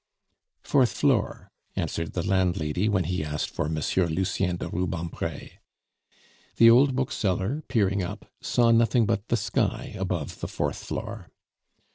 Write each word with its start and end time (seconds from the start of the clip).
"Fourth 0.63 0.93
floor," 0.93 1.51
answered 1.75 2.13
the 2.13 2.25
landlady, 2.25 2.89
when 2.89 3.03
he 3.03 3.23
asked 3.23 3.51
for 3.51 3.65
M. 3.67 3.75
Lucien 3.75 4.55
de 4.57 4.67
Rubempre. 4.67 5.59
The 6.55 6.71
old 6.71 6.95
bookseller, 6.95 7.61
peering 7.67 8.01
up, 8.01 8.25
saw 8.41 8.71
nothing 8.71 9.05
but 9.05 9.27
the 9.27 9.37
sky 9.37 9.93
above 9.99 10.39
the 10.39 10.47
fourth 10.47 10.83
floor. 10.85 11.29